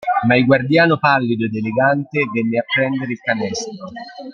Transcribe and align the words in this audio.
Ma 0.25 0.35
il 0.35 0.45
guardiano 0.47 0.97
pallido 0.97 1.45
ed 1.45 1.53
elegante 1.55 2.27
venne 2.33 2.57
a 2.57 2.65
prendere 2.73 3.11
il 3.11 3.19
canestro. 3.19 3.71